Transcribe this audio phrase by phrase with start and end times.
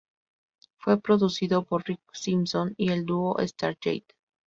[0.79, 4.15] Fue producida por Rik Simpson y el duo Stargate.